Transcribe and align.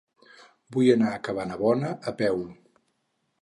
Vull 0.75 0.89
anar 0.93 1.11
a 1.17 1.19
Cabanabona 1.27 1.93
a 2.13 2.15
peu. 2.23 2.41